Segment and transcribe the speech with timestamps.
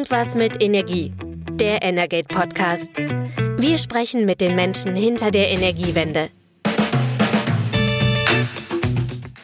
[0.00, 1.12] Irgendwas mit Energie.
[1.52, 2.90] Der Energate Podcast.
[3.58, 6.30] Wir sprechen mit den Menschen hinter der Energiewende.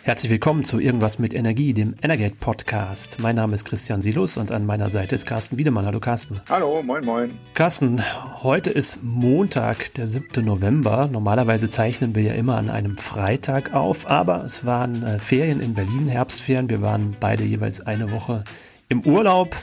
[0.03, 3.19] Herzlich willkommen zu Irgendwas mit Energie, dem Energate Podcast.
[3.21, 5.85] Mein Name ist Christian Silus und an meiner Seite ist Carsten Wiedemann.
[5.85, 6.41] Hallo Carsten.
[6.49, 7.39] Hallo, moin moin.
[7.53, 8.03] Carsten,
[8.43, 10.43] heute ist Montag, der 7.
[10.43, 11.11] November.
[11.13, 15.75] Normalerweise zeichnen wir ja immer an einem Freitag auf, aber es waren äh, Ferien in
[15.75, 16.71] Berlin, Herbstferien.
[16.71, 18.43] Wir waren beide jeweils eine Woche
[18.89, 19.55] im Urlaub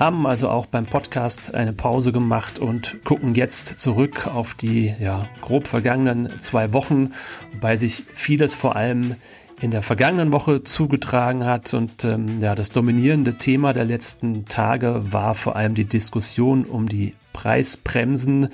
[0.00, 5.26] haben also auch beim Podcast eine Pause gemacht und gucken jetzt zurück auf die ja,
[5.42, 7.10] grob vergangenen zwei Wochen,
[7.52, 9.14] wobei sich vieles vor allem
[9.60, 11.74] in der vergangenen Woche zugetragen hat.
[11.74, 16.88] Und ähm, ja, das dominierende Thema der letzten Tage war vor allem die Diskussion um
[16.88, 18.48] die Preisbremsen,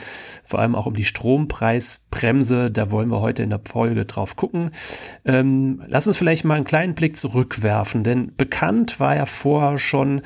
[0.44, 2.70] vor allem auch um die Strompreisbremse.
[2.70, 4.70] Da wollen wir heute in der Folge drauf gucken.
[5.24, 10.22] Ähm, lass uns vielleicht mal einen kleinen Blick zurückwerfen, denn bekannt war ja vorher schon,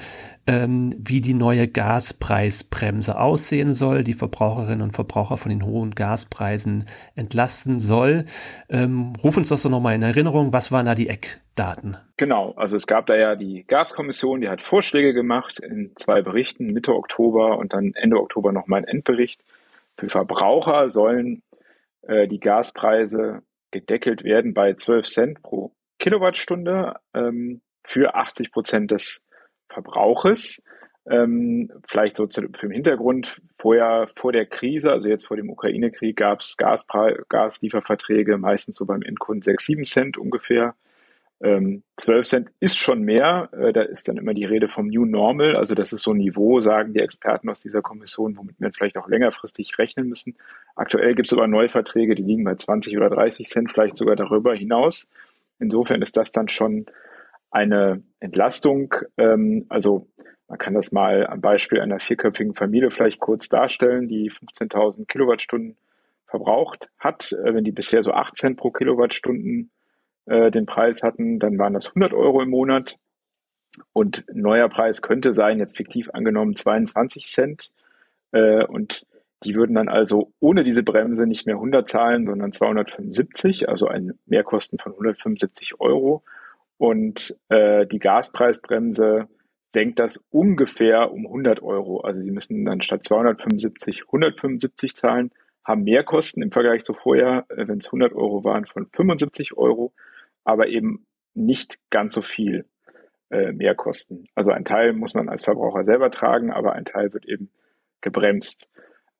[0.46, 6.86] ähm, wie die neue Gaspreisbremse aussehen soll, die Verbraucherinnen und Verbraucher von den hohen Gaspreisen
[7.14, 8.24] entlasten soll.
[8.68, 10.52] Ähm, ruf uns das doch nochmal in Erinnerung.
[10.52, 11.96] Was waren da die Eckdaten?
[12.20, 16.66] Genau, also es gab da ja die Gaskommission, die hat Vorschläge gemacht in zwei Berichten,
[16.66, 19.42] Mitte Oktober und dann Ende Oktober nochmal ein Endbericht.
[19.96, 21.42] Für Verbraucher sollen
[22.02, 29.22] äh, die Gaspreise gedeckelt werden bei 12 Cent pro Kilowattstunde ähm, für 80 Prozent des
[29.70, 30.62] Verbrauches.
[31.06, 35.48] Ähm, vielleicht so zu, für den Hintergrund, vorher, vor der Krise, also jetzt vor dem
[35.48, 40.74] Ukraine-Krieg, gab es Gaslieferverträge, meistens so beim Endkunden 6, 7 Cent ungefähr.
[41.42, 45.06] Ähm, 12 Cent ist schon mehr, äh, da ist dann immer die Rede vom New
[45.06, 48.72] Normal, also das ist so ein Niveau, sagen die Experten aus dieser Kommission, womit wir
[48.72, 50.36] vielleicht auch längerfristig rechnen müssen.
[50.76, 54.54] Aktuell gibt es aber Neuverträge, die liegen bei 20 oder 30 Cent, vielleicht sogar darüber
[54.54, 55.08] hinaus.
[55.58, 56.86] Insofern ist das dann schon
[57.50, 58.94] eine Entlastung.
[59.16, 60.08] Ähm, also
[60.48, 65.76] man kann das mal am Beispiel einer vierköpfigen Familie vielleicht kurz darstellen, die 15.000 Kilowattstunden
[66.26, 67.32] verbraucht hat.
[67.32, 69.70] Äh, wenn die bisher so 8 Cent pro Kilowattstunden
[70.30, 72.96] äh, den Preis hatten, dann waren das 100 Euro im Monat.
[73.92, 77.70] Und neuer Preis könnte sein, jetzt fiktiv angenommen, 22 Cent.
[78.32, 79.06] Äh, und
[79.44, 84.18] die würden dann also ohne diese Bremse nicht mehr 100 zahlen, sondern 275, also ein
[84.26, 86.22] Mehrkosten von 175 Euro.
[86.78, 89.28] Und äh, die Gaspreisbremse
[89.74, 92.00] senkt das ungefähr um 100 Euro.
[92.00, 95.30] Also sie müssen dann statt 275 175 zahlen,
[95.64, 99.92] haben mehr Kosten im Vergleich zu vorher, wenn es 100 Euro waren, von 75 Euro,
[100.44, 102.66] aber eben nicht ganz so viel
[103.30, 104.26] äh, Mehrkosten.
[104.34, 107.50] Also ein Teil muss man als Verbraucher selber tragen, aber ein Teil wird eben
[108.00, 108.68] gebremst.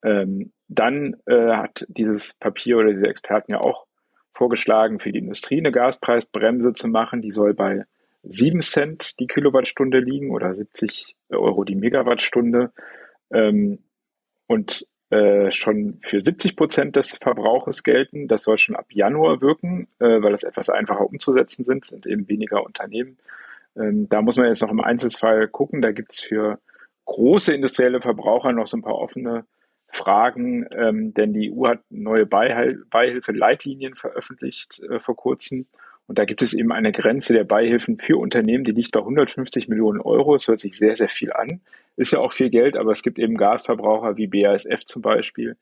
[0.02, 3.86] Ähm, dann äh, hat dieses Papier oder diese Experten ja auch
[4.32, 7.22] vorgeschlagen, für die Industrie eine Gaspreisbremse zu machen.
[7.22, 7.84] Die soll bei
[8.22, 12.72] 7 Cent die Kilowattstunde liegen oder 70 Euro die Megawattstunde.
[13.32, 13.80] Ähm,
[14.46, 18.28] und äh, schon für 70 Prozent des Verbrauches gelten.
[18.28, 22.28] Das soll schon ab Januar wirken, äh, weil das etwas einfacher umzusetzen sind, sind eben
[22.28, 23.18] weniger Unternehmen.
[23.76, 25.82] Ähm, da muss man jetzt noch im Einzelfall gucken.
[25.82, 26.60] Da gibt es für
[27.06, 29.44] große industrielle Verbraucher noch so ein paar offene
[29.88, 35.66] Fragen, ähm, denn die EU hat neue Beihil Beihilfe-Leitlinien veröffentlicht äh, vor kurzem.
[36.10, 39.68] Und da gibt es eben eine Grenze der Beihilfen für Unternehmen, die liegt bei 150
[39.68, 40.34] Millionen Euro.
[40.34, 41.60] Das hört sich sehr, sehr viel an.
[41.94, 45.56] Ist ja auch viel Geld, aber es gibt eben Gasverbraucher wie BASF zum Beispiel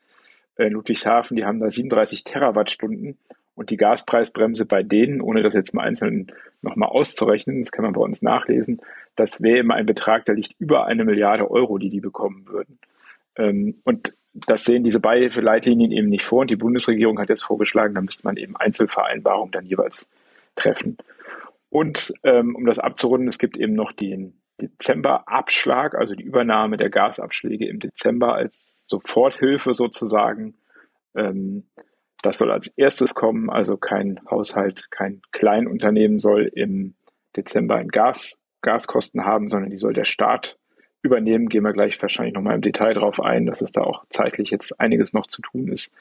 [0.56, 3.18] in Ludwigshafen, die haben da 37 Terawattstunden.
[3.56, 6.32] Und die Gaspreisbremse bei denen, ohne das jetzt mal einzeln
[6.62, 8.80] nochmal auszurechnen, das kann man bei uns nachlesen,
[9.16, 12.78] das wäre immer ein Betrag, der liegt über eine Milliarde Euro, die die bekommen würden.
[13.36, 17.94] Ähm, und das sehen diese Beihilfeleitlinien eben nicht vor und die Bundesregierung hat jetzt vorgeschlagen,
[17.94, 20.08] da müsste man eben Einzelvereinbarungen dann jeweils
[20.58, 20.98] treffen.
[21.70, 26.90] Und ähm, um das abzurunden, es gibt eben noch den Dezember-Abschlag, also die Übernahme der
[26.90, 30.54] Gasabschläge im Dezember als Soforthilfe sozusagen.
[31.14, 31.68] Ähm,
[32.22, 36.94] das soll als erstes kommen, also kein Haushalt, kein Kleinunternehmen soll im
[37.36, 40.58] Dezember ein Gas, Gaskosten haben, sondern die soll der Staat
[41.02, 44.50] übernehmen, gehen wir gleich wahrscheinlich nochmal im Detail drauf ein, dass es da auch zeitlich
[44.50, 45.92] jetzt einiges noch zu tun ist.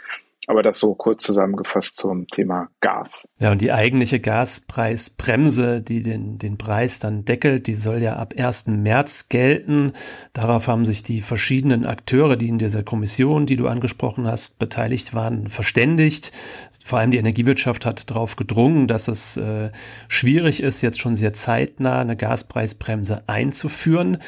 [0.50, 3.28] Aber das so kurz zusammengefasst zum Thema Gas.
[3.38, 8.34] Ja, und die eigentliche Gaspreisbremse, die den, den Preis dann deckelt, die soll ja ab
[8.38, 8.68] 1.
[8.68, 9.92] März gelten.
[10.32, 15.14] Darauf haben sich die verschiedenen Akteure, die in dieser Kommission, die du angesprochen hast, beteiligt
[15.14, 16.32] waren, verständigt.
[16.86, 19.72] Vor allem die Energiewirtschaft hat darauf gedrungen, dass es äh,
[20.08, 24.20] schwierig ist, jetzt schon sehr zeitnah eine Gaspreisbremse einzuführen.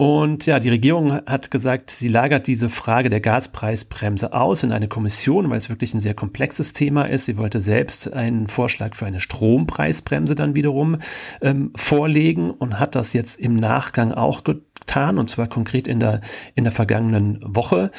[0.00, 4.86] Und ja, die Regierung hat gesagt, sie lagert diese Frage der Gaspreisbremse aus in eine
[4.86, 7.24] Kommission, weil weil es wirklich ein sehr komplexes Thema ist.
[7.24, 10.98] Sie wollte selbst einen Vorschlag für eine Strompreisbremse dann wiederum
[11.42, 16.20] ähm, vorlegen und hat das jetzt im Nachgang auch getan, und zwar konkret in der,
[16.54, 17.90] in der vergangenen Woche.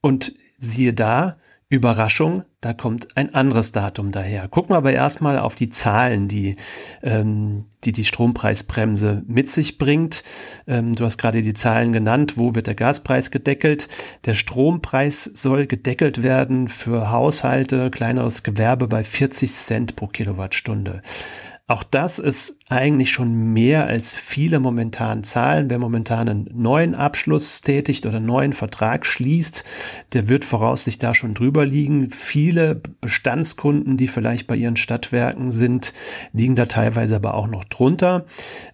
[0.00, 1.36] Und siehe da,
[1.72, 4.46] Überraschung, da kommt ein anderes Datum daher.
[4.46, 6.56] Gucken wir aber erstmal auf die Zahlen, die,
[7.02, 10.22] ähm, die die Strompreisbremse mit sich bringt.
[10.66, 12.34] Ähm, du hast gerade die Zahlen genannt.
[12.36, 13.88] Wo wird der Gaspreis gedeckelt?
[14.26, 21.00] Der Strompreis soll gedeckelt werden für Haushalte, kleineres Gewerbe bei 40 Cent pro Kilowattstunde.
[21.68, 25.70] Auch das ist eigentlich schon mehr als viele momentan zahlen.
[25.70, 29.64] Wer momentan einen neuen Abschluss tätigt oder einen neuen Vertrag schließt,
[30.12, 32.10] der wird voraussichtlich da schon drüber liegen.
[32.10, 35.92] Viele Bestandskunden, die vielleicht bei ihren Stadtwerken sind,
[36.32, 38.26] liegen da teilweise aber auch noch drunter.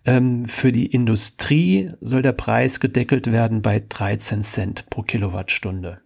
[0.06, 6.00] Ähm, für die Industrie soll der Preis gedeckelt werden bei 13 Cent pro Kilowattstunde.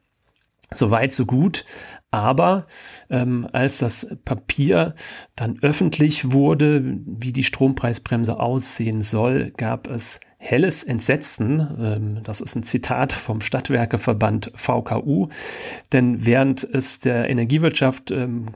[0.75, 1.64] Soweit, so gut.
[2.12, 2.67] Aber
[3.09, 4.94] ähm, als das Papier
[5.35, 11.61] dann öffentlich wurde, wie die Strompreisbremse aussehen soll, gab es helles Entsetzen.
[11.81, 15.29] Ähm, das ist ein Zitat vom Stadtwerkeverband VKU.
[15.93, 18.47] Denn während es der Energiewirtschaft ähm,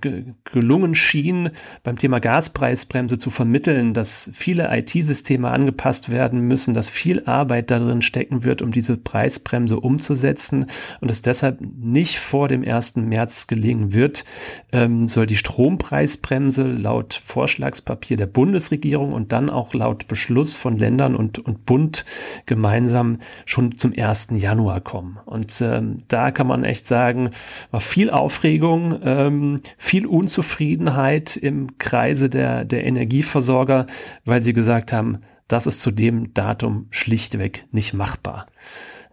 [0.44, 1.50] gelungen schien,
[1.84, 8.02] beim Thema Gaspreisbremse zu vermitteln, dass viele IT-Systeme angepasst werden müssen, dass viel Arbeit darin
[8.02, 10.66] stecken wird, um diese Preisbremse umzusetzen
[11.00, 12.96] und es deshalb nicht vor dem 1.
[12.96, 14.24] März gelingen wird,
[14.72, 21.14] ähm, soll die Strompreisbremse laut Vorschlagspapier der Bundesregierung und dann auch laut Beschluss von Ländern
[21.14, 22.06] und, und Bund Bund
[22.46, 24.28] gemeinsam schon zum 1.
[24.30, 25.18] Januar kommen.
[25.26, 27.28] Und ähm, da kann man echt sagen,
[27.70, 33.86] war viel Aufregung, ähm, viel Unzufriedenheit im Kreise der, der Energieversorger,
[34.24, 35.18] weil sie gesagt haben,
[35.48, 38.46] das ist zu dem Datum schlichtweg nicht machbar.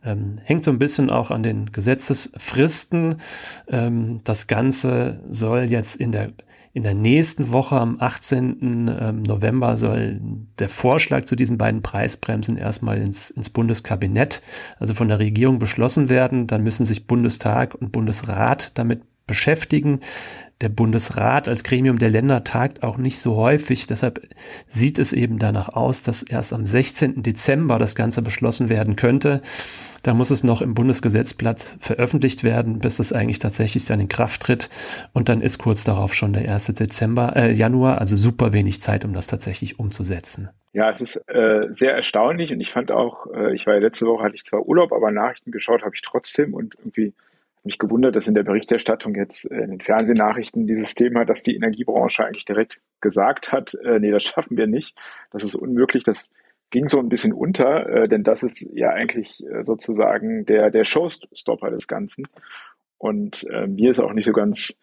[0.04, 3.16] Ähm, hängt so ein bisschen auch an den Gesetzesfristen.
[3.68, 6.34] Ähm, das Ganze soll jetzt in der
[6.76, 8.58] in der nächsten Woche, am 18.
[9.00, 10.20] Ähm, November, soll
[10.58, 14.42] der Vorschlag zu diesen beiden Preisbremsen erstmal ins, ins Bundeskabinett,
[14.80, 16.48] also von der Regierung beschlossen werden.
[16.48, 20.00] Dann müssen sich Bundestag und Bundesrat damit beschäftigen.
[20.62, 23.86] Der Bundesrat als Gremium der Länder tagt auch nicht so häufig.
[23.88, 24.22] Deshalb
[24.68, 27.22] sieht es eben danach aus, dass erst am 16.
[27.22, 29.42] Dezember das Ganze beschlossen werden könnte.
[30.04, 34.44] Da muss es noch im Bundesgesetzblatt veröffentlicht werden, bis es eigentlich tatsächlich dann in Kraft
[34.44, 34.70] tritt.
[35.14, 36.68] Und dann ist kurz darauf schon der 1.
[36.74, 40.50] Dezember, äh, Januar, also super wenig Zeit, um das tatsächlich umzusetzen.
[40.74, 44.06] Ja, es ist äh, sehr erstaunlich und ich fand auch, äh, ich war ja letzte
[44.06, 47.14] Woche, hatte ich zwar Urlaub, aber Nachrichten geschaut habe ich trotzdem und irgendwie
[47.64, 51.56] mich gewundert, dass in der Berichterstattung jetzt äh, in den Fernsehnachrichten dieses Thema, dass die
[51.56, 54.98] Energiebranche eigentlich direkt gesagt hat, äh, nee, das schaffen wir nicht,
[55.32, 56.30] das ist unmöglich, das
[56.72, 60.86] ging so ein bisschen unter, äh, denn das ist ja eigentlich äh, sozusagen der, der
[60.86, 62.28] Showstopper des Ganzen.
[62.98, 64.76] Und äh, mir ist auch nicht so ganz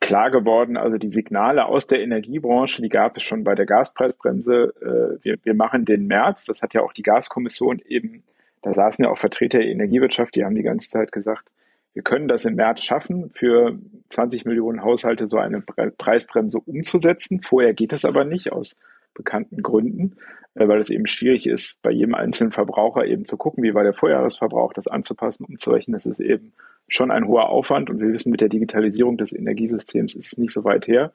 [0.00, 4.72] klar geworden, also die Signale aus der Energiebranche, die gab es schon bei der Gaspreisbremse.
[4.80, 8.22] Äh, wir, wir machen den März, das hat ja auch die Gaskommission eben,
[8.62, 11.50] da saßen ja auch Vertreter der Energiewirtschaft, die haben die ganze Zeit gesagt,
[11.96, 13.78] wir können das im März schaffen, für
[14.10, 17.40] 20 Millionen Haushalte so eine Preisbremse umzusetzen.
[17.40, 18.76] Vorher geht es aber nicht aus
[19.14, 20.16] bekannten Gründen,
[20.56, 23.82] äh, weil es eben schwierig ist, bei jedem einzelnen Verbraucher eben zu gucken, wie war
[23.82, 25.94] der Vorjahresverbrauch, das anzupassen, umzurechnen.
[25.94, 26.52] Das ist eben
[26.86, 30.52] schon ein hoher Aufwand und wir wissen, mit der Digitalisierung des Energiesystems ist es nicht
[30.52, 31.14] so weit her.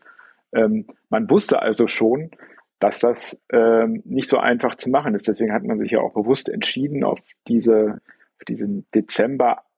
[0.52, 2.32] Ähm, man wusste also schon,
[2.80, 5.28] dass das ähm, nicht so einfach zu machen ist.
[5.28, 8.02] Deswegen hat man sich ja auch bewusst entschieden auf diese,
[8.48, 8.88] diesen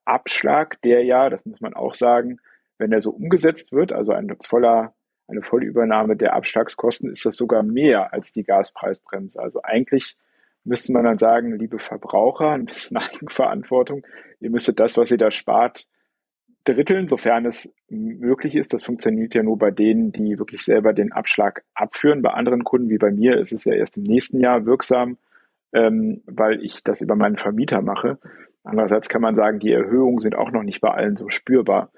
[0.04, 2.38] Dezember-Abschlag, der ja, das muss man auch sagen,
[2.78, 4.94] wenn er so umgesetzt wird, also ein voller
[5.26, 9.40] eine Vollübernahme der Abschlagskosten ist das sogar mehr als die Gaspreisbremse.
[9.40, 10.16] Also eigentlich
[10.64, 14.06] müsste man dann sagen, liebe Verbraucher, ein bisschen Eigenverantwortung,
[14.40, 15.86] ihr müsstet das, was ihr da spart,
[16.64, 18.72] dritteln, sofern es möglich ist.
[18.72, 22.22] Das funktioniert ja nur bei denen, die wirklich selber den Abschlag abführen.
[22.22, 25.18] Bei anderen Kunden wie bei mir ist es ja erst im nächsten Jahr wirksam,
[25.72, 28.18] ähm, weil ich das über meinen Vermieter mache.
[28.64, 31.92] Andererseits kann man sagen, die Erhöhungen sind auch noch nicht bei allen so spürbar.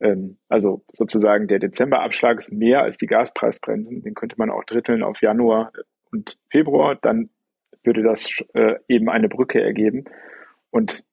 [0.00, 4.02] Ähm, also sozusagen der Dezemberabschlag ist mehr als die Gaspreisbremsen.
[4.02, 5.72] Den könnte man auch dritteln auf Januar
[6.10, 6.96] und Februar.
[6.96, 7.28] Dann
[7.84, 10.04] würde das äh, eben eine Brücke ergeben.
[10.70, 11.04] Und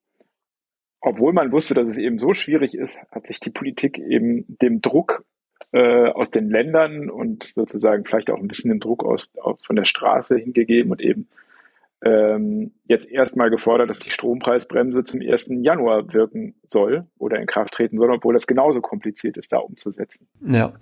[1.01, 4.79] obwohl man wusste, dass es eben so schwierig ist, hat sich die Politik eben dem
[4.81, 5.25] Druck
[5.73, 9.29] äh, aus den Ländern und sozusagen vielleicht auch ein bisschen dem Druck aus,
[9.59, 11.27] von der Straße hingegeben und eben
[12.05, 15.47] ähm, jetzt erstmal gefordert, dass die Strompreisbremse zum 1.
[15.61, 20.27] Januar wirken soll oder in Kraft treten soll, obwohl das genauso kompliziert ist, da umzusetzen.
[20.45, 20.73] Ja,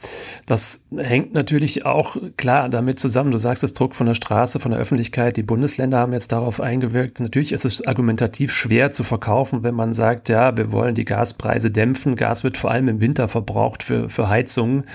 [0.47, 3.29] das hängt natürlich auch klar damit zusammen.
[3.29, 5.37] Du sagst das Druck von der Straße, von der Öffentlichkeit.
[5.37, 7.19] Die Bundesländer haben jetzt darauf eingewirkt.
[7.19, 11.69] Natürlich ist es argumentativ schwer zu verkaufen, wenn man sagt, ja, wir wollen die Gaspreise
[11.69, 12.15] dämpfen.
[12.15, 14.85] Gas wird vor allem im Winter verbraucht für, für Heizungen.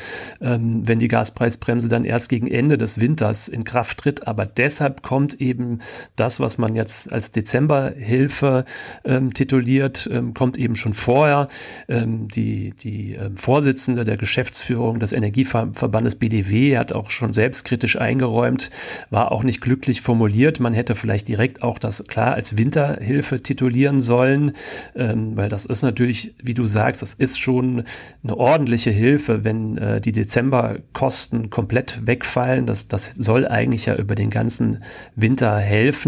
[0.40, 4.26] Ähm, wenn die Gaspreisbremse dann erst gegen Ende des Winters in Kraft tritt.
[4.26, 5.78] Aber deshalb kommt eben
[6.16, 8.64] das, was man jetzt als Dezemberhilfe
[9.04, 11.48] ähm, tituliert, ähm, kommt eben schon vorher.
[11.88, 18.70] Ähm, die die ähm, Vorsitzende der Geschäftsführung des Energieverbandes BDW hat auch schon selbstkritisch eingeräumt,
[19.10, 20.60] war auch nicht glücklich formuliert.
[20.60, 24.52] Man hätte vielleicht direkt auch das klar als Winterhilfe titulieren sollen,
[24.94, 27.84] ähm, weil das ist natürlich, wie du sagst, das ist schon
[28.22, 32.66] eine ordentliche Hilfe, wenn äh, die Dezemberkosten komplett wegfallen.
[32.66, 34.82] Das, das soll eigentlich ja über den ganzen
[35.14, 36.05] Winter helfen.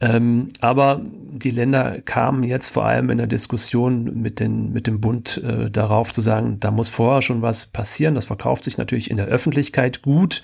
[0.00, 5.00] Ähm, aber die Länder kamen jetzt vor allem in der Diskussion mit, den, mit dem
[5.00, 8.14] Bund äh, darauf zu sagen, da muss vorher schon was passieren.
[8.14, 10.42] Das verkauft sich natürlich in der Öffentlichkeit gut.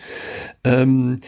[0.64, 1.20] Ähm,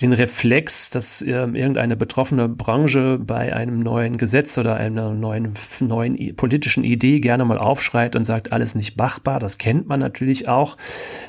[0.00, 6.34] den Reflex, dass äh, irgendeine betroffene Branche bei einem neuen Gesetz oder einer neuen, neuen
[6.34, 9.38] politischen Idee gerne mal aufschreit und sagt, alles nicht machbar.
[9.38, 10.76] Das kennt man natürlich auch.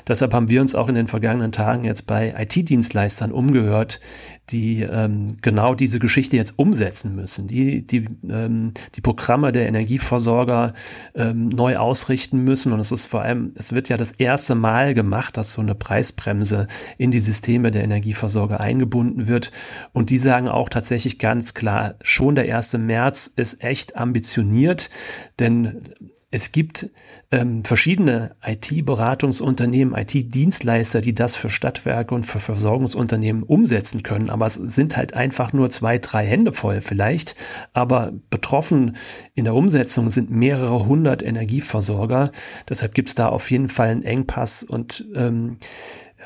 [0.08, 4.00] Deshalb haben wir uns auch in den vergangenen Tagen jetzt bei IT-Dienstleistern umgehört,
[4.50, 10.72] die ähm, genau diese Geschichte jetzt umsetzen müssen, die die, ähm, die Programme der Energieversorger
[11.14, 12.72] ähm, neu ausrichten müssen.
[12.72, 15.76] Und es ist vor allem, es wird ja das erste Mal gemacht, dass so eine
[15.76, 16.66] Preisbremse
[16.98, 19.50] in die Systeme der Energieversorger eingebunden wird.
[19.92, 22.74] Und die sagen auch tatsächlich ganz klar, schon der 1.
[22.78, 24.90] März ist echt ambitioniert,
[25.38, 25.82] denn
[26.36, 26.90] es gibt
[27.30, 34.28] ähm, verschiedene IT-Beratungsunternehmen, IT-Dienstleister, die das für Stadtwerke und für Versorgungsunternehmen umsetzen können.
[34.28, 37.36] Aber es sind halt einfach nur zwei, drei Hände voll vielleicht.
[37.72, 38.96] Aber betroffen
[39.34, 42.30] in der Umsetzung sind mehrere hundert Energieversorger.
[42.68, 44.64] Deshalb gibt es da auf jeden Fall einen Engpass.
[44.64, 45.58] Und ähm,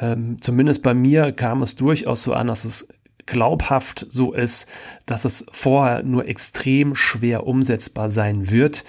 [0.01, 2.89] ähm, zumindest bei mir kam es durchaus so an, dass es
[3.27, 4.69] glaubhaft so ist,
[5.07, 8.85] dass es vorher nur extrem schwer umsetzbar sein wird.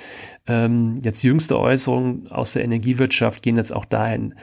[0.48, 4.34] Ähm, jetzt jüngste Äußerungen aus der Energiewirtschaft gehen jetzt auch dahin,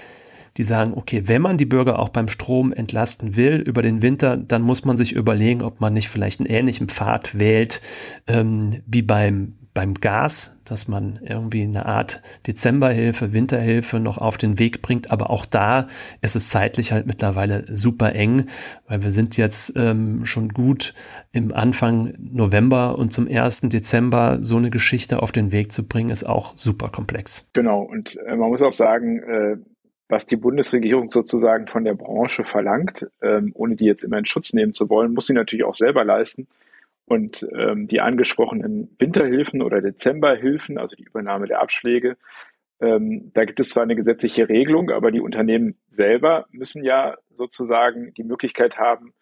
[0.56, 4.37] die sagen, okay, wenn man die Bürger auch beim Strom entlasten will über den Winter,
[4.37, 7.80] dann muss man sich überlegen, ob man nicht vielleicht einen ähnlichen Pfad wählt
[8.26, 14.58] ähm, wie beim beim Gas, dass man irgendwie eine Art Dezemberhilfe, Winterhilfe noch auf den
[14.58, 15.12] Weg bringt.
[15.12, 15.87] Aber auch da
[16.20, 18.47] ist es zeitlich halt mittlerweile super eng,
[18.88, 20.94] weil wir sind jetzt ähm, schon gut
[21.30, 23.68] im Anfang November und zum 1.
[23.68, 27.49] Dezember so eine Geschichte auf den Weg zu bringen, ist auch super komplex.
[27.52, 27.82] Genau.
[27.82, 29.58] Und äh, man muss auch sagen, äh,
[30.08, 34.52] was die Bundesregierung sozusagen von der Branche verlangt, ähm, ohne die jetzt immer in Schutz
[34.52, 36.49] nehmen zu wollen, muss sie natürlich auch selber leisten.
[37.08, 42.18] Und ähm, die angesprochenen Winterhilfen oder Dezemberhilfen, also die Übernahme der Abschläge,
[42.80, 48.12] ähm, da gibt es zwar eine gesetzliche Regelung, aber die Unternehmen selber müssen ja sozusagen
[48.14, 49.14] die Möglichkeit haben,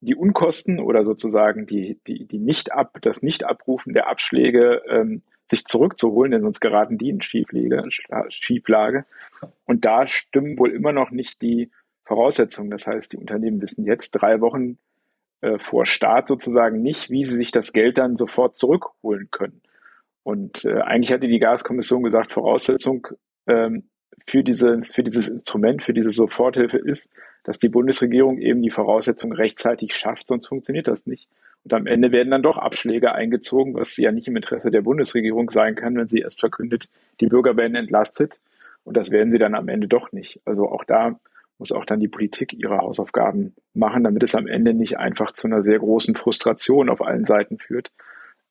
[0.00, 5.64] die Unkosten oder sozusagen die, die, die nicht ab, das Nicht-Abrufen der Abschläge ähm, sich
[5.64, 7.88] zurückzuholen, denn sonst geraten die in Schieflage,
[8.28, 9.06] Schieflage.
[9.64, 11.70] Und da stimmen wohl immer noch nicht die
[12.04, 12.70] Voraussetzungen.
[12.70, 14.78] Das heißt, die Unternehmen wissen jetzt drei Wochen
[15.40, 19.62] äh, vor Start sozusagen nicht, wie sie sich das Geld dann sofort zurückholen können.
[20.22, 23.08] Und äh, eigentlich hatte die Gaskommission gesagt, Voraussetzung
[23.46, 23.84] ähm,
[24.26, 27.08] für, dieses, für dieses Instrument, für diese Soforthilfe ist,
[27.44, 31.26] dass die Bundesregierung eben die Voraussetzung rechtzeitig schafft, sonst funktioniert das nicht.
[31.64, 35.50] Und am Ende werden dann doch Abschläge eingezogen, was ja nicht im Interesse der Bundesregierung
[35.50, 36.88] sein kann, wenn sie erst verkündet,
[37.20, 38.40] die Bürger werden entlastet.
[38.84, 40.40] Und das werden sie dann am Ende doch nicht.
[40.44, 41.18] Also auch da
[41.60, 45.46] muss auch dann die Politik ihre Hausaufgaben machen, damit es am Ende nicht einfach zu
[45.46, 47.92] einer sehr großen Frustration auf allen Seiten führt.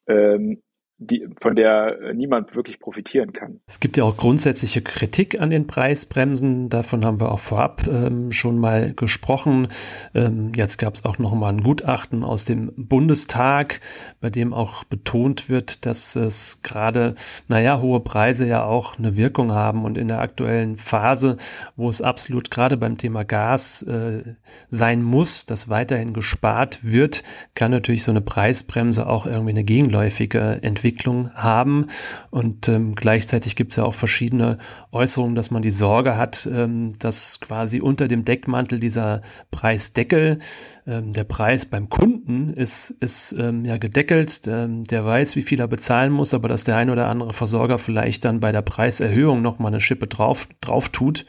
[0.08, 0.62] Ähm,
[1.02, 3.62] die, von der äh, niemand wirklich profitieren kann.
[3.68, 6.68] Es gibt ja auch grundsätzliche Kritik an den Preisbremsen.
[6.68, 9.70] Davon haben wir auch vorab ähm, schon mal gesprochen.
[10.14, 13.80] Ähm, jetzt gab es auch noch mal ein Gutachten aus dem Bundestag,
[14.20, 17.16] bei dem auch betont wird, dass es gerade,
[17.48, 21.38] naja, hohe Preise ja auch eine Wirkung haben und in der aktuellen Phase,
[21.78, 24.36] wo es absolut gerade beim Thema Gas äh,
[24.70, 27.24] sein muss, dass weiterhin gespart wird,
[27.56, 31.86] kann natürlich so eine Preisbremse auch irgendwie eine gegenläufige Entwicklung Entwicklung haben.
[32.32, 34.58] Und ähm, gleichzeitig gibt es ja auch verschiedene
[34.92, 40.40] Äußerungen, dass man die Sorge hat, ähm, dass quasi unter dem Deckmantel dieser Preisdeckel
[40.88, 44.42] ähm, der Preis beim Kunden ist, ist ähm, ja gedeckelt.
[44.48, 47.78] Ähm, der weiß, wie viel er bezahlen muss, aber dass der ein oder andere Versorger
[47.78, 51.26] vielleicht dann bei der Preiserhöhung nochmal eine Schippe drauf, drauf tut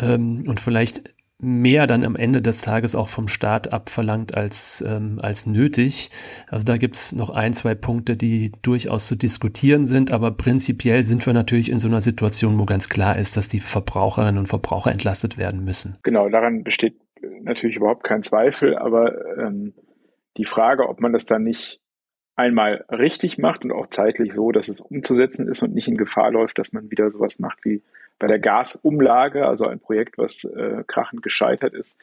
[0.00, 1.02] ähm, und vielleicht
[1.42, 6.10] mehr dann am Ende des Tages auch vom Staat abverlangt als, ähm, als nötig.
[6.48, 11.04] Also da gibt es noch ein, zwei Punkte, die durchaus zu diskutieren sind, aber prinzipiell
[11.04, 14.46] sind wir natürlich in so einer Situation, wo ganz klar ist, dass die Verbraucherinnen und
[14.46, 15.98] Verbraucher entlastet werden müssen.
[16.04, 16.94] Genau, daran besteht
[17.42, 19.74] natürlich überhaupt kein Zweifel, aber ähm,
[20.36, 21.80] die Frage, ob man das dann nicht
[22.36, 26.30] einmal richtig macht und auch zeitlich so, dass es umzusetzen ist und nicht in Gefahr
[26.30, 27.82] läuft, dass man wieder sowas macht wie
[28.18, 31.98] bei der Gasumlage, also ein Projekt, was äh, krachend gescheitert ist.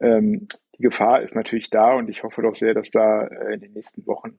[0.00, 0.48] Ähm,
[0.78, 3.72] die Gefahr ist natürlich da und ich hoffe doch sehr, dass da äh, in den
[3.72, 4.38] nächsten Wochen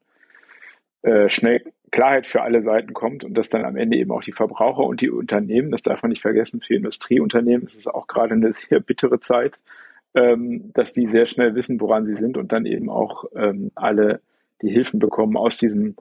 [1.02, 4.32] äh, schnell Klarheit für alle Seiten kommt und dass dann am Ende eben auch die
[4.32, 8.34] Verbraucher und die Unternehmen, das darf man nicht vergessen, für Industrieunternehmen ist es auch gerade
[8.34, 9.60] eine sehr bittere Zeit,
[10.16, 14.22] ähm, dass die sehr schnell wissen, woran sie sind und dann eben auch ähm, alle
[14.62, 15.96] die Hilfen bekommen aus diesem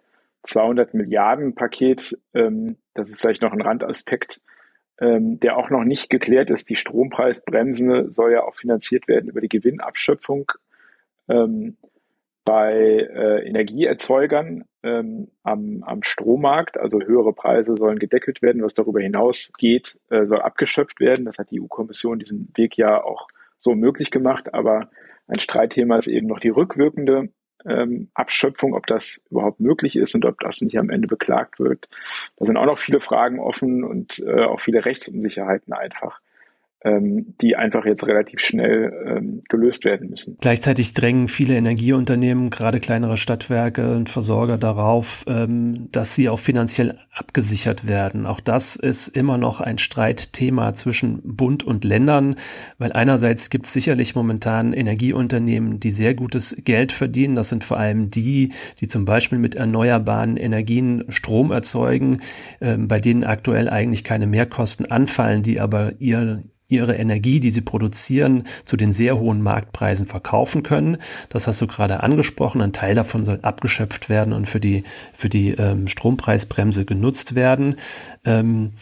[0.44, 2.18] 200 Milliarden Paket.
[2.34, 4.40] Ähm, das ist vielleicht noch ein Randaspekt,
[5.00, 6.70] ähm, der auch noch nicht geklärt ist.
[6.70, 10.52] Die Strompreisbremse soll ja auch finanziert werden über die Gewinnabschöpfung
[11.28, 11.76] ähm,
[12.44, 16.78] bei äh, Energieerzeugern ähm, am, am Strommarkt.
[16.78, 18.62] Also höhere Preise sollen gedeckelt werden.
[18.62, 21.24] Was darüber hinaus geht, äh, soll abgeschöpft werden.
[21.26, 23.26] Das hat die EU-Kommission diesen Weg ja auch
[23.58, 24.54] so möglich gemacht.
[24.54, 24.90] Aber
[25.26, 27.30] ein Streitthema ist eben noch die rückwirkende
[27.68, 31.88] ähm, Abschöpfung, ob das überhaupt möglich ist und ob das nicht am Ende beklagt wird.
[32.36, 36.20] Da sind auch noch viele Fragen offen und äh, auch viele Rechtsunsicherheiten einfach
[36.84, 40.36] die einfach jetzt relativ schnell ähm, gelöst werden müssen.
[40.40, 46.98] Gleichzeitig drängen viele Energieunternehmen, gerade kleinere Stadtwerke und Versorger darauf, ähm, dass sie auch finanziell
[47.12, 48.26] abgesichert werden.
[48.26, 52.36] Auch das ist immer noch ein Streitthema zwischen Bund und Ländern,
[52.78, 57.34] weil einerseits gibt es sicherlich momentan Energieunternehmen, die sehr gutes Geld verdienen.
[57.34, 62.20] Das sind vor allem die, die zum Beispiel mit erneuerbaren Energien Strom erzeugen,
[62.60, 67.60] ähm, bei denen aktuell eigentlich keine Mehrkosten anfallen, die aber ihr ihre Energie, die sie
[67.60, 70.98] produzieren, zu den sehr hohen Marktpreisen verkaufen können.
[71.28, 72.60] Das hast du gerade angesprochen.
[72.60, 74.82] Ein Teil davon soll abgeschöpft werden und für die,
[75.12, 77.76] für die ähm, Strompreisbremse genutzt werden.
[78.24, 78.72] Ähm,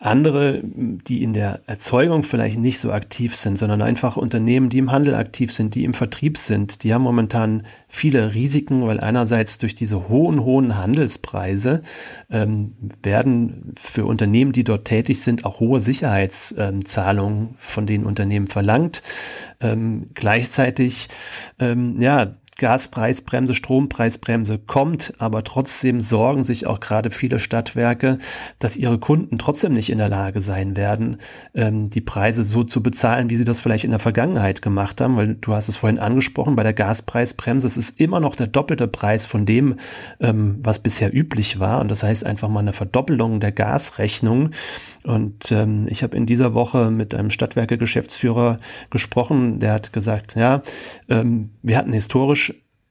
[0.00, 4.92] andere, die in der Erzeugung vielleicht nicht so aktiv sind, sondern einfach Unternehmen, die im
[4.92, 9.74] Handel aktiv sind, die im Vertrieb sind, die haben momentan viele Risiken, weil einerseits durch
[9.74, 11.82] diese hohen, hohen Handelspreise
[12.30, 19.02] ähm, werden für Unternehmen, die dort tätig sind, auch hohe Sicherheitszahlungen von den Unternehmen verlangt.
[19.60, 21.08] Ähm, gleichzeitig,
[21.58, 28.18] ähm, ja, Gaspreisbremse, Strompreisbremse kommt, aber trotzdem sorgen sich auch gerade viele Stadtwerke,
[28.58, 31.18] dass ihre Kunden trotzdem nicht in der Lage sein werden,
[31.54, 35.16] ähm, die Preise so zu bezahlen, wie sie das vielleicht in der Vergangenheit gemacht haben,
[35.16, 38.88] weil du hast es vorhin angesprochen, bei der Gaspreisbremse es ist immer noch der doppelte
[38.88, 39.76] Preis von dem,
[40.20, 41.80] ähm, was bisher üblich war.
[41.80, 44.50] Und das heißt einfach mal eine Verdoppelung der Gasrechnung.
[45.04, 48.56] Und ähm, ich habe in dieser Woche mit einem Stadtwerke-Geschäftsführer
[48.90, 50.62] gesprochen, der hat gesagt, ja,
[51.08, 52.47] ähm, wir hatten historisch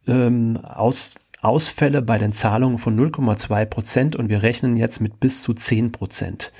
[0.07, 5.41] ähm, aus, Ausfälle bei den Zahlungen von 0,2 Prozent und wir rechnen jetzt mit bis
[5.41, 6.51] zu 10 Prozent.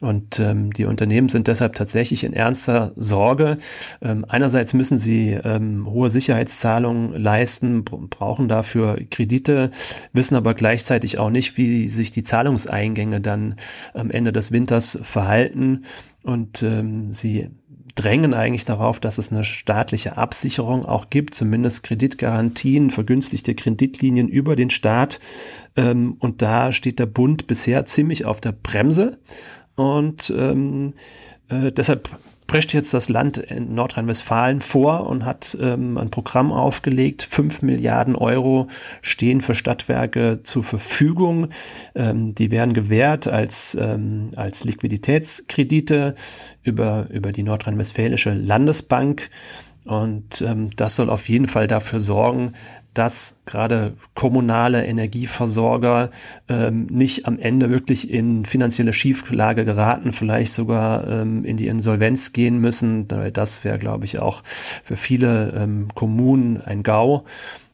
[0.00, 3.58] Und ähm, die Unternehmen sind deshalb tatsächlich in ernster Sorge.
[4.00, 9.70] Ähm, einerseits müssen sie ähm, hohe Sicherheitszahlungen leisten, brauchen dafür Kredite,
[10.12, 13.56] wissen aber gleichzeitig auch nicht, wie sich die Zahlungseingänge dann
[13.92, 15.84] am Ende des Winters verhalten.
[16.22, 17.48] Und ähm, sie
[17.98, 24.54] drängen eigentlich darauf, dass es eine staatliche Absicherung auch gibt, zumindest Kreditgarantien, vergünstigte Kreditlinien über
[24.54, 25.18] den Staat.
[25.76, 29.18] Ähm, und da steht der Bund bisher ziemlich auf der Bremse.
[29.74, 30.94] Und ähm,
[31.48, 32.08] äh, deshalb
[32.48, 37.22] prescht jetzt das Land in Nordrhein-Westfalen vor und hat ähm, ein Programm aufgelegt.
[37.22, 38.66] Fünf Milliarden Euro
[39.02, 41.50] stehen für Stadtwerke zur Verfügung.
[41.94, 46.14] Ähm, die werden gewährt als, ähm, als Liquiditätskredite
[46.62, 49.28] über, über die Nordrhein-Westfälische Landesbank.
[49.84, 52.54] Und ähm, das soll auf jeden Fall dafür sorgen,
[52.98, 56.10] dass gerade kommunale Energieversorger
[56.48, 62.32] ähm, nicht am Ende wirklich in finanzielle Schieflage geraten, vielleicht sogar ähm, in die Insolvenz
[62.32, 67.24] gehen müssen, das wäre, glaube ich, auch für viele ähm, Kommunen ein GAU.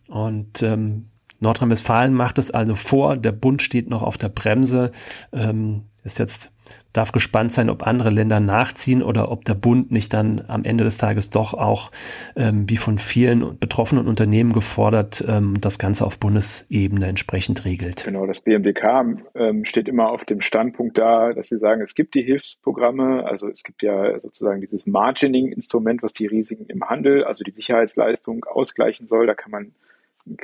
[0.09, 1.07] Und ähm,
[1.41, 4.91] Nordrhein-Westfalen macht es also vor, der Bund steht noch auf der Bremse,
[5.33, 6.54] ähm, ist jetzt
[6.95, 10.85] darf gespannt sein, ob andere Länder nachziehen oder ob der Bund nicht dann am Ende
[10.85, 11.91] des Tages doch auch,
[12.37, 18.05] ähm, wie von vielen betroffenen Unternehmen gefordert, ähm, das Ganze auf Bundesebene entsprechend regelt.
[18.05, 22.15] Genau, das BMWK ähm, steht immer auf dem Standpunkt da, dass sie sagen, es gibt
[22.15, 27.43] die Hilfsprogramme, also es gibt ja sozusagen dieses Margining-Instrument, was die Risiken im Handel, also
[27.43, 29.27] die Sicherheitsleistung ausgleichen soll.
[29.27, 29.73] Da kann man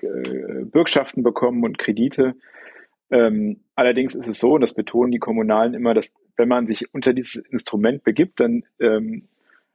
[0.03, 2.35] äh, Bürgschaften bekommen und Kredite.
[3.11, 6.93] Ähm, allerdings ist es so, und das betonen die Kommunalen immer, dass wenn man sich
[6.95, 9.29] unter dieses Instrument begibt, dann ähm,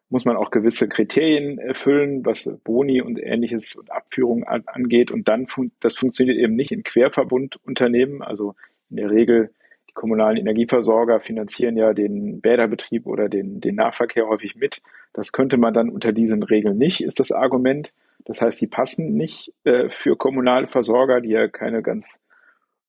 [0.09, 5.11] muss man auch gewisse Kriterien erfüllen, was Boni und ähnliches und Abführung angeht.
[5.11, 8.21] Und dann, fun das funktioniert eben nicht in Querverbundunternehmen.
[8.21, 8.55] Also
[8.89, 9.51] in der Regel
[9.89, 14.81] die kommunalen Energieversorger finanzieren ja den Bäderbetrieb oder den, den Nahverkehr häufig mit.
[15.13, 17.91] Das könnte man dann unter diesen Regeln nicht, ist das Argument.
[18.25, 22.19] Das heißt, die passen nicht äh, für kommunale Versorger, die ja keine ganz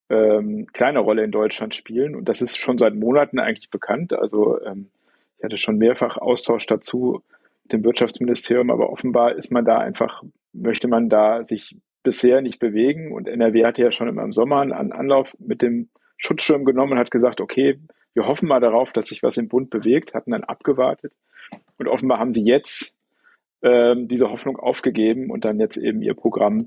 [0.08, 2.14] ähm, kleine Rolle in Deutschland spielen.
[2.14, 4.12] Und das ist schon seit Monaten eigentlich bekannt.
[4.12, 4.90] Also ähm,
[5.38, 7.22] ich hatte schon mehrfach Austausch dazu
[7.64, 12.58] mit dem Wirtschaftsministerium, aber offenbar ist man da einfach, möchte man da sich bisher nicht
[12.58, 13.12] bewegen.
[13.12, 16.98] Und NRW hatte ja schon immer im Sommer einen Anlauf mit dem Schutzschirm genommen und
[16.98, 17.78] hat gesagt, okay,
[18.14, 21.12] wir hoffen mal darauf, dass sich was im Bund bewegt, hatten dann abgewartet.
[21.76, 22.94] Und offenbar haben sie jetzt
[23.62, 26.58] ähm, diese Hoffnung aufgegeben und dann jetzt eben ihr Programm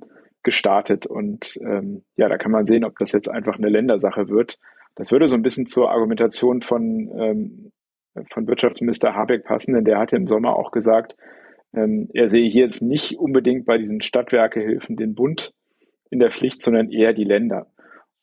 [0.44, 1.06] gestartet.
[1.06, 4.58] Und ähm, ja, da kann man sehen, ob das jetzt einfach eine Ländersache wird.
[4.96, 7.72] Das würde so ein bisschen zur Argumentation von, ähm,
[8.32, 11.16] von Wirtschaftsminister Habeck passen, denn der hatte im Sommer auch gesagt,
[11.74, 15.54] ähm, er sehe hier jetzt nicht unbedingt bei diesen Stadtwerkehilfen den Bund
[16.10, 17.68] in der Pflicht, sondern eher die Länder.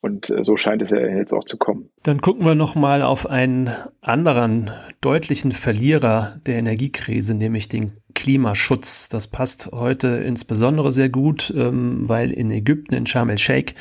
[0.01, 1.91] Und äh, so scheint es ja jetzt auch zu kommen.
[2.03, 9.09] Dann gucken wir nochmal auf einen anderen deutlichen Verlierer der Energiekrise, nämlich den Klimaschutz.
[9.09, 13.75] Das passt heute insbesondere sehr gut, ähm, weil in Ägypten, in Sharm el-Sheikh,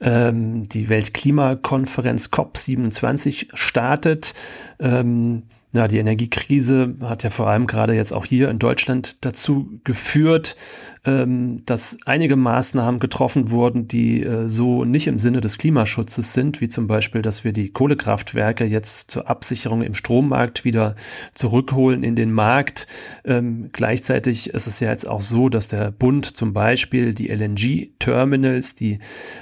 [0.00, 4.34] ähm, die Weltklimakonferenz COP27 startet.
[4.78, 9.80] Ähm, ja, die Energiekrise hat ja vor allem gerade jetzt auch hier in Deutschland dazu
[9.84, 10.56] geführt,
[11.06, 16.60] ähm, dass einige Maßnahmen getroffen wurden, die äh, so nicht im Sinne des Klimaschutzes sind,
[16.60, 20.96] wie zum Beispiel, dass wir die Kohlekraftwerke jetzt zur Absicherung im Strommarkt wieder
[21.34, 22.86] zurückholen in den Markt.
[23.24, 28.74] Ähm, gleichzeitig ist es ja jetzt auch so, dass der Bund zum Beispiel die LNG-Terminals,
[28.74, 28.98] die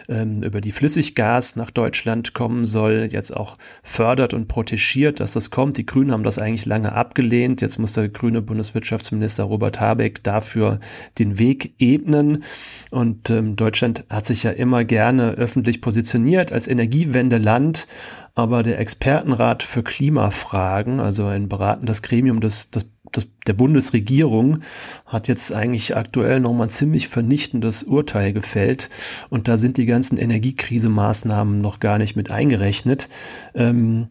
[0.08, 5.50] ähm, über die Flüssiggas nach Deutschland kommen soll, jetzt auch fördert und protegiert, dass das
[5.50, 5.78] kommt.
[5.78, 7.60] Die Grünen haben das eigentlich lange abgelehnt.
[7.60, 10.80] Jetzt muss der grüne Bundeswirtschaftsminister Robert Habeck dafür
[11.18, 12.44] den Weg ebnen.
[12.90, 17.86] Und ähm, Deutschland hat sich ja immer gerne öffentlich positioniert als Energiewendeland.
[18.34, 24.60] Aber der Expertenrat für Klimafragen, also ein beratendes Gremium des, des das, der Bundesregierung
[25.06, 28.90] hat jetzt eigentlich aktuell nochmal ein ziemlich vernichtendes Urteil gefällt
[29.30, 33.08] und da sind die ganzen Energiekrisemaßnahmen noch gar nicht mit eingerechnet.
[33.54, 34.08] Ähm,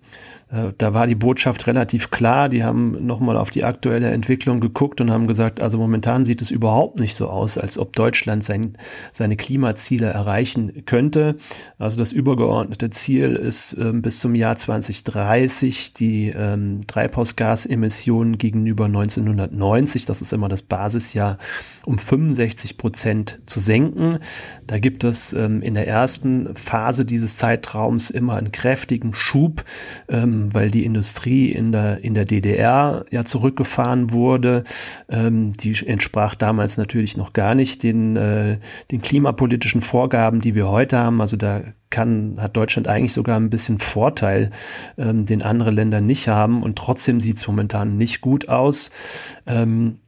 [0.49, 2.49] äh, da war die Botschaft relativ klar.
[2.49, 6.51] Die haben nochmal auf die aktuelle Entwicklung geguckt und haben gesagt, also momentan sieht es
[6.51, 8.73] überhaupt nicht so aus, als ob Deutschland sein,
[9.11, 11.35] seine Klimaziele erreichen könnte.
[11.77, 18.87] Also das übergeordnete Ziel ist ähm, bis zum Jahr 2030 die ähm, Treibhausgasemissionen gegenüber
[19.31, 21.37] 1990, das ist immer das Basisjahr,
[21.85, 24.19] um 65 Prozent zu senken.
[24.65, 29.63] Da gibt es ähm, in der ersten Phase dieses Zeitraums immer einen kräftigen Schub,
[30.09, 34.63] ähm, weil die Industrie in der, in der DDR ja zurückgefahren wurde.
[35.09, 38.57] Ähm, die entsprach damals natürlich noch gar nicht den, äh,
[38.91, 41.21] den klimapolitischen Vorgaben, die wir heute haben.
[41.21, 44.51] Also da kann, hat Deutschland eigentlich sogar ein bisschen Vorteil,
[44.97, 46.63] ähm, den andere Länder nicht haben.
[46.63, 48.91] Und trotzdem sieht es momentan nicht gut aus.
[49.45, 49.99] Ähm,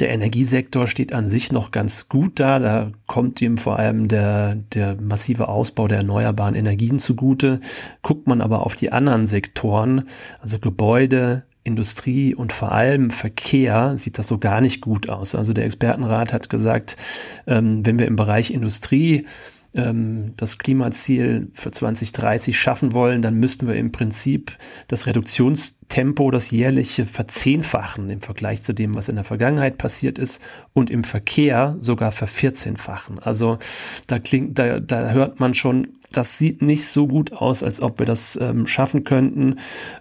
[0.00, 2.58] der Energiesektor steht an sich noch ganz gut da.
[2.58, 7.60] Da kommt ihm vor allem der, der massive Ausbau der erneuerbaren Energien zugute.
[8.02, 10.04] Guckt man aber auf die anderen Sektoren,
[10.40, 15.34] also Gebäude, Industrie und vor allem Verkehr sieht das so gar nicht gut aus.
[15.34, 16.96] Also der Expertenrat hat gesagt,
[17.46, 19.26] ähm, wenn wir im Bereich Industrie
[19.74, 24.56] ähm, das Klimaziel für 2030 schaffen wollen, dann müssten wir im Prinzip
[24.88, 30.42] das Reduktionstempo, das jährliche verzehnfachen im Vergleich zu dem, was in der Vergangenheit passiert ist
[30.72, 33.18] und im Verkehr sogar vervierzehnfachen.
[33.18, 33.58] Also
[34.06, 37.98] da klingt, da, da hört man schon, das sieht nicht so gut aus, als ob
[37.98, 39.56] wir das ähm, schaffen könnten.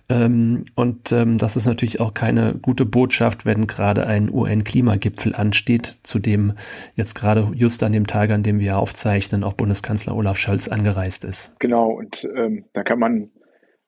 [0.09, 5.85] Ähm, und ähm, das ist natürlich auch keine gute Botschaft, wenn gerade ein UN-Klimagipfel ansteht,
[6.03, 6.53] zu dem
[6.95, 11.25] jetzt gerade just an dem Tag, an dem wir aufzeichnen, auch Bundeskanzler Olaf Scholz angereist
[11.25, 11.55] ist.
[11.59, 13.31] Genau, und ähm, da kann man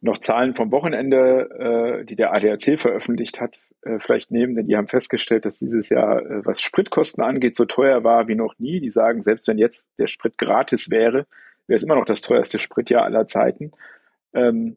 [0.01, 4.77] noch Zahlen vom Wochenende, äh, die der ADAC veröffentlicht hat, äh, vielleicht nehmen, denn die
[4.77, 8.79] haben festgestellt, dass dieses Jahr, äh, was Spritkosten angeht, so teuer war wie noch nie.
[8.79, 11.27] Die sagen, selbst wenn jetzt der Sprit gratis wäre,
[11.69, 13.71] wäre es immer noch das teuerste Spritjahr aller Zeiten.
[14.33, 14.75] Ähm,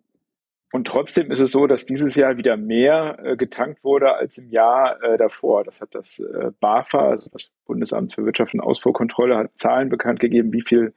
[0.73, 4.49] und trotzdem ist es so, dass dieses Jahr wieder mehr äh, getankt wurde als im
[4.49, 5.65] Jahr äh, davor.
[5.65, 10.21] Das hat das äh, BAFA, also das Bundesamt für Wirtschaft und Ausfuhrkontrolle, hat Zahlen bekannt
[10.21, 10.95] gegeben, wie viel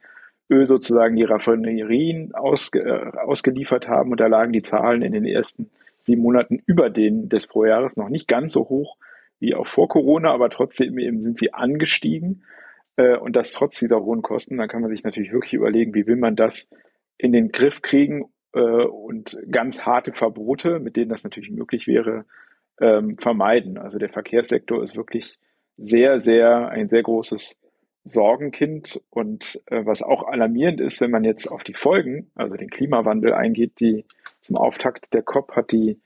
[0.48, 4.12] Öl sozusagen die Raffinerien ausge, äh, ausgeliefert haben.
[4.12, 5.70] Und da lagen die Zahlen in den ersten
[6.04, 8.96] sieben Monaten über denen des Vorjahres noch nicht ganz so hoch
[9.40, 12.44] wie auch vor Corona, aber trotzdem eben sind sie angestiegen.
[12.96, 16.06] Äh, und das trotz dieser hohen Kosten, dann kann man sich natürlich wirklich überlegen, wie
[16.06, 16.68] will man das
[17.18, 22.24] in den Griff kriegen äh, und ganz harte Verbote, mit denen das natürlich möglich wäre,
[22.80, 23.78] ähm, vermeiden.
[23.78, 25.38] Also der Verkehrssektor ist wirklich
[25.76, 27.56] sehr, sehr, ein sehr großes
[28.04, 29.00] Sorgenkind.
[29.10, 33.32] Und äh, was auch alarmierend ist, wenn man jetzt auf die Folgen, also den Klimawandel
[33.32, 34.04] eingeht, die
[34.40, 36.00] zum Auftakt der COP hat die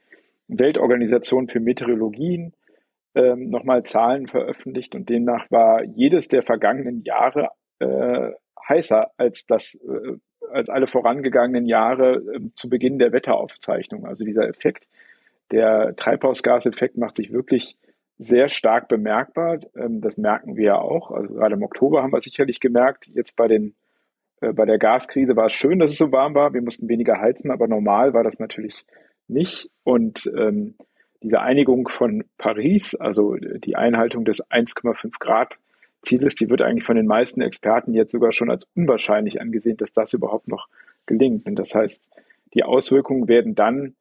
[0.49, 2.55] Weltorganisation für Meteorologien
[3.15, 7.49] ähm, nochmal Zahlen veröffentlicht und demnach war jedes der vergangenen Jahre
[7.81, 8.33] äh,
[8.69, 10.17] heißer als das, äh,
[10.53, 14.07] als alle vorangegangenen Jahre äh, zu Beginn der Wetteraufzeichnung.
[14.07, 14.87] Also dieser Effekt,
[15.51, 17.77] der Treibhausgaseffekt macht sich wirklich
[18.19, 19.59] sehr stark bemerkbar.
[19.75, 21.11] Ähm, das merken wir ja auch.
[21.11, 23.09] Also gerade im Oktober haben wir sicherlich gemerkt.
[23.09, 23.75] Jetzt bei den
[24.41, 26.53] äh, bei der Gaskrise war es schön, dass es so warm war.
[26.53, 28.85] Wir mussten weniger heizen, aber normal war das natürlich
[29.29, 29.71] nicht.
[29.85, 30.77] Und ähm,
[31.23, 35.59] diese Einigung von Paris, also die Einhaltung des 1,5 Grad
[36.03, 39.93] Zieles, die wird eigentlich von den meisten Experten jetzt sogar schon als unwahrscheinlich angesehen, dass
[39.93, 40.69] das überhaupt noch
[41.07, 41.47] gelingt.
[41.47, 42.03] Und das heißt,
[42.55, 43.95] die Auswirkungen werden dann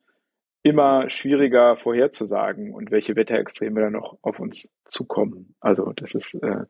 [0.63, 5.55] immer schwieriger vorherzusagen und welche Wetterextreme dann noch auf uns zukommen.
[5.59, 6.65] Also das ist äh,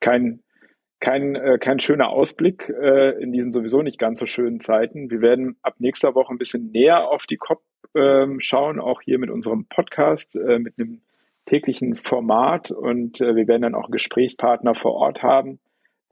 [0.00, 0.40] kein,
[1.00, 5.10] kein, äh, kein schöner Ausblick äh, in diesen sowieso nicht ganz so schönen Zeiten.
[5.10, 7.62] Wir werden ab nächster Woche ein bisschen näher auf die COP
[7.94, 11.02] äh, schauen, auch hier mit unserem Podcast, äh, mit einem
[11.44, 15.60] täglichen Format und äh, wir werden dann auch einen Gesprächspartner vor Ort haben,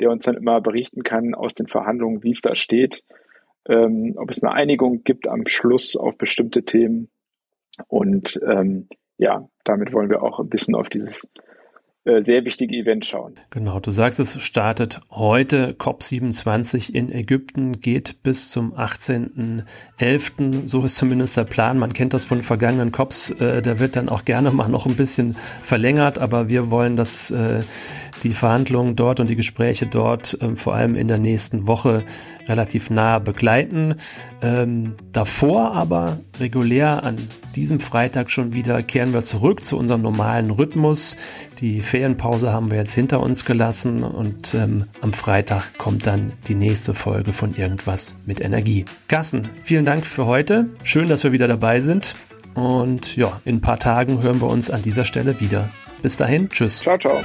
[0.00, 3.02] der uns dann immer berichten kann aus den Verhandlungen, wie es da steht
[3.68, 7.08] ähm, ob es eine Einigung gibt am Schluss auf bestimmte Themen.
[7.88, 11.28] Und ähm, ja, damit wollen wir auch ein bisschen auf dieses
[12.04, 13.34] sehr wichtige Event schauen.
[13.50, 20.68] Genau, du sagst, es startet heute COP27 in Ägypten, geht bis zum 18.11.
[20.68, 21.78] So ist zumindest der Plan.
[21.78, 23.30] Man kennt das von vergangenen COPs.
[23.30, 27.30] Äh, der wird dann auch gerne mal noch ein bisschen verlängert, aber wir wollen das
[27.30, 27.62] äh,
[28.24, 32.04] die Verhandlungen dort und die Gespräche dort ähm, vor allem in der nächsten Woche
[32.46, 33.96] relativ nah begleiten.
[34.42, 37.16] Ähm, davor aber regulär an
[37.54, 41.16] diesem Freitag schon wieder kehren wir zurück zu unserem normalen Rhythmus.
[41.60, 46.56] Die Ferienpause haben wir jetzt hinter uns gelassen und ähm, am Freitag kommt dann die
[46.56, 48.84] nächste Folge von Irgendwas mit Energie.
[49.06, 50.66] Carsten, vielen Dank für heute.
[50.82, 52.16] Schön, dass wir wieder dabei sind.
[52.54, 55.70] Und ja, in ein paar Tagen hören wir uns an dieser Stelle wieder.
[56.02, 56.80] Bis dahin, tschüss.
[56.80, 57.20] Ciao, ciao.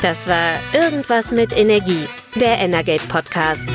[0.00, 3.68] Das war Irgendwas mit Energie, der Energate Podcast.